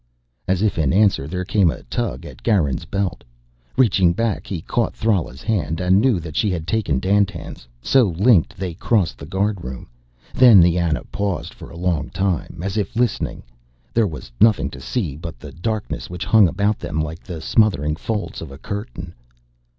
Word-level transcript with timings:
As 0.47 0.63
if 0.63 0.79
in 0.79 0.91
answer, 0.93 1.27
there 1.27 1.45
came 1.45 1.69
a 1.69 1.83
tug 1.83 2.25
at 2.25 2.41
Garin's 2.41 2.85
belt. 2.85 3.23
Reaching 3.77 4.13
back, 4.13 4.47
he 4.47 4.59
caught 4.61 4.95
Thrala's 4.95 5.43
hand 5.43 5.79
and 5.79 6.01
knew 6.01 6.19
that 6.19 6.35
she 6.35 6.49
had 6.49 6.65
taken 6.65 6.97
Dandtan's. 6.99 7.67
So 7.83 8.05
linked 8.05 8.57
they 8.57 8.73
crossed 8.73 9.19
the 9.19 9.27
guard 9.27 9.63
room. 9.63 9.87
Then 10.33 10.59
the 10.59 10.79
Ana 10.79 11.03
paused 11.11 11.53
for 11.53 11.69
a 11.69 11.77
long 11.77 12.09
time, 12.09 12.61
as 12.63 12.77
if 12.77 12.95
listening. 12.95 13.43
There 13.93 14.07
was 14.07 14.31
nothing 14.41 14.71
to 14.71 14.81
see 14.81 15.15
but 15.15 15.39
the 15.39 15.51
darkness 15.51 16.09
which 16.09 16.25
hung 16.25 16.47
about 16.47 16.79
them 16.79 16.99
like 16.99 17.19
the 17.23 17.39
smothering 17.39 17.95
folds 17.95 18.41
of 18.41 18.49
a 18.49 18.57
curtain. 18.57 19.13